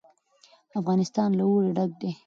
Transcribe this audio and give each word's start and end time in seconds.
افغانستان 0.79 1.29
له 1.37 1.43
اوړي 1.49 1.71
ډک 1.77 1.91
دی. 2.01 2.11